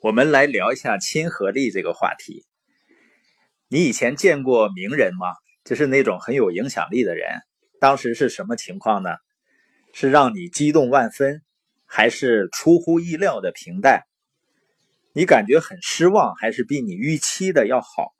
[0.00, 2.46] 我们来聊一下亲和力这个话题。
[3.66, 5.34] 你以前见过名人吗？
[5.64, 7.40] 就是那种很有影响力的人，
[7.80, 9.16] 当时是什么情况呢？
[9.92, 11.42] 是让你激动万分，
[11.84, 14.04] 还是出乎意料的平淡？
[15.14, 18.14] 你感觉很失望，还是比你预期的要好？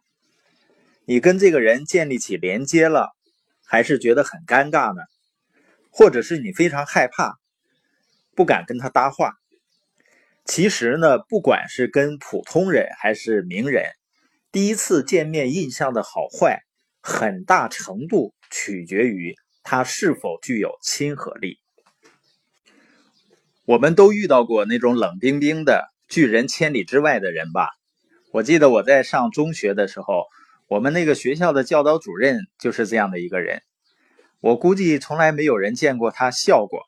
[1.05, 3.15] 你跟这个人建立起连接了，
[3.65, 5.03] 还是觉得很尴尬呢？
[5.91, 7.39] 或者是你非常害怕，
[8.35, 9.35] 不敢跟他搭话？
[10.49, 13.85] 其实呢，不管是跟普通人还是名人。
[14.51, 16.63] 第一次见面印象的好坏，
[17.03, 21.59] 很大程度取决于他是否具有亲和力。
[23.67, 27.69] 我们都遇到过那种冷冰冰的拒人千里之外的人吧？
[28.33, 30.25] 我记得我在上中学的时候，
[30.67, 33.61] 我们那个学校的教导主任就是这样的一个人。
[34.41, 36.87] 我估计从来没有人见过他笑过。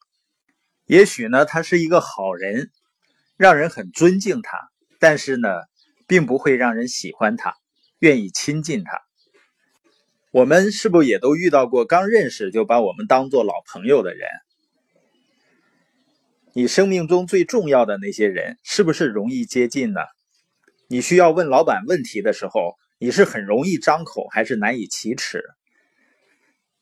[0.87, 2.71] 也许呢，他是一个好人，
[3.41, 4.71] 让人很尊敬他。
[5.01, 5.49] 但是呢。
[6.11, 7.55] 并不会让人喜欢他，
[8.01, 9.01] 愿意亲近他。
[10.33, 14.29] 我们是不是也都遇到过刚认识就把我们当做老朋友的人？
[16.53, 20.01] 你生命中最重要的那些人，是不是容易接近呢？
[20.89, 25.45] 你需要问老板问题的时候，你是很容易张口，还是难以启齿？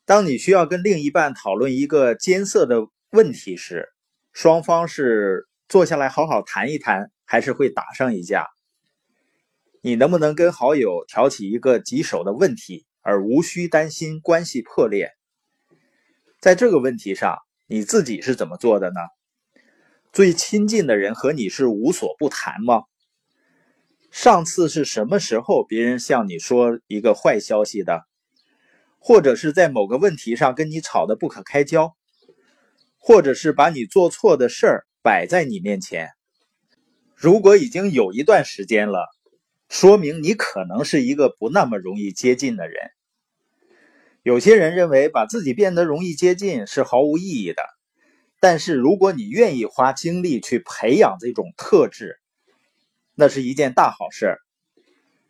[0.05, 3.89] 当你需要跟另一半讨论一个艰涩的问题时，
[4.33, 8.47] 双方是坐下来好好谈一谈，还是会打上一架？
[9.81, 15.11] 你能不能跟好友挑起一个棘手的问题，而无需担心关系破裂？
[16.39, 18.95] 在这个问题上，你自己是怎么做的呢？
[20.11, 22.85] 最亲近的人和你是无所不谈吗？
[24.09, 28.07] 上次是什么时候别人向你说一个坏消息的？
[28.97, 31.95] 或者是在某个问题上跟你吵得不可开交？
[32.97, 36.09] 或者是把你做错的事儿摆在你面前？
[37.15, 39.07] 如果已经有一段时间了。
[39.71, 42.89] 说明你可能是一个不那么容易接近的人。
[44.23, 47.61] 有些人认为把自己变得容易接近是毫无意义的，
[48.39, 52.19] 但是如果你愿意花精力去培养这种特质，
[53.13, 54.37] 那是一件大好事。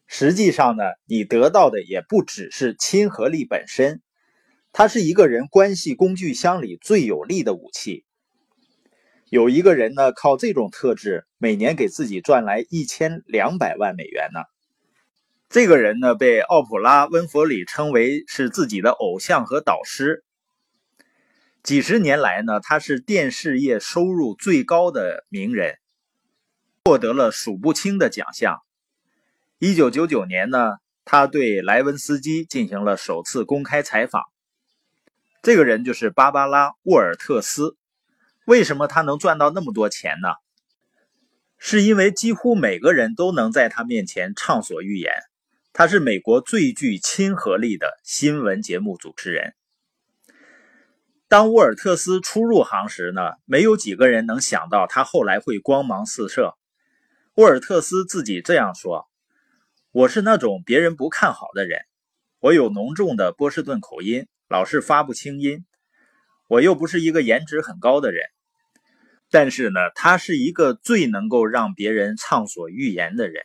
[0.07, 4.01] 实际上呢，你得到的也不只是亲和力本身，
[4.71, 8.05] 它是一个人关系工具箱里最有力的武器。
[9.29, 14.39] 有一个人呢，靠这种特质，每年给自己赚来一千两百万美元呢。
[15.49, 20.23] 这个人呢，被奥普拉·温弗里称为是自己的偶像和导师。
[21.61, 25.75] 几十年来呢，他是电视业收入最高的名人，
[26.83, 28.57] 获得了数不清的奖项。
[29.59, 34.23] 一九九九年呢，他对莱文斯基进行了首次公开采访。
[35.43, 37.75] 这个人就是芭芭拉·沃尔特斯。
[38.49, 40.29] 为什么他能赚到那么多钱呢？
[41.59, 45.13] 是因为几乎每个人都能在他面前畅所欲言。
[45.71, 49.53] 他是美国最具亲和力的新闻节目主持人。
[51.27, 56.55] 当沃尔特斯初入行时呢，没有几个人能想到他后来会光芒四射。
[57.35, 59.07] 沃尔特斯自己这样说
[59.93, 61.81] ：“我是那种别人不看好的人，
[62.39, 65.67] 我有浓重的波士顿口音，老是发不清音。
[66.47, 68.25] 我又不是一个颜值很高的人。”
[69.31, 73.43] 但是呢，他是一个最能够让别人畅所欲言的人。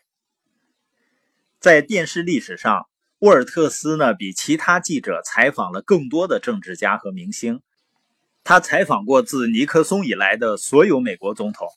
[1.61, 2.87] 在电视历史上，
[3.21, 7.61] 沃尔特斯呢比其他记者采访了更多的政治家和明星。
[8.43, 11.69] 他采访过自尼克松以来的所有美国总统。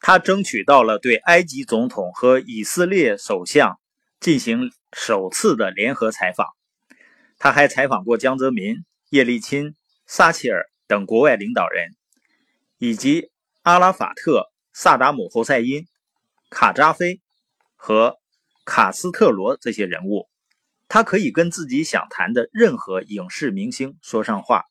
[0.00, 3.78] 他争取到了对埃及总统和以色列首相
[4.20, 6.46] 进行首次的联合采访。
[7.38, 9.74] 他还采访过江泽民、叶利钦、
[10.06, 11.97] 撒切尔等国外领导人。
[12.78, 15.88] 以及阿拉法特、萨达姆·侯赛因、
[16.48, 17.20] 卡扎菲
[17.74, 18.16] 和
[18.64, 20.28] 卡斯特罗这些人物，
[20.86, 24.62] 他可以跟自己想谈的任何影视明星说上话。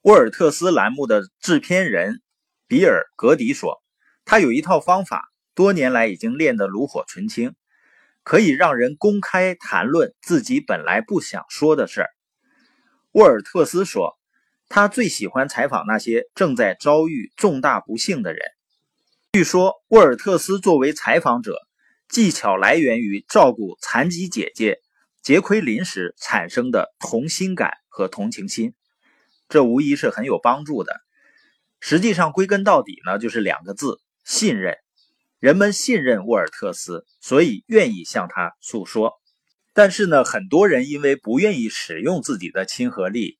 [0.00, 2.22] 沃尔特斯栏目的制片人
[2.66, 3.82] 比尔·格迪说
[4.24, 7.54] ：“他有一套方法，多年来已经练得炉火纯青，
[8.22, 12.08] 可以让人公开谈论自己本来不想说的事儿。”
[13.12, 14.18] 沃尔特斯说。
[14.72, 18.40] 他最喜欢采访那些正在遭遇重大不幸的人。
[19.32, 21.58] 据说，沃尔特斯作为采访者，
[22.08, 24.78] 技巧来源于照顾残疾姐姐
[25.24, 28.74] 杰奎琳时产生的同心感和同情心，
[29.48, 31.00] 这无疑是很有帮助的。
[31.80, 34.76] 实际上，归根到底呢，就是两个字：信任。
[35.40, 39.14] 人们信任沃尔特斯，所以愿意向他诉说。
[39.74, 43.39] 但是呢，很多人因为不愿意使用自己的亲和力。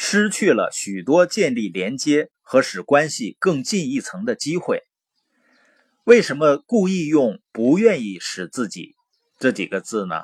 [0.00, 4.84] 失去了许多建立连接和使关系更进一层的机会。
[6.04, 8.94] 为什么故意用“不愿意使自己”
[9.40, 10.22] 这几个字呢？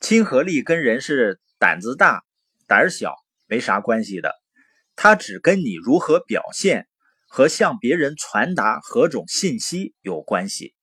[0.00, 2.24] 亲和力跟人是胆子大、
[2.66, 3.14] 胆小
[3.46, 4.34] 没啥关系的，
[4.96, 6.88] 它只跟你如何表现
[7.28, 10.74] 和向别人传达何种信息有关系。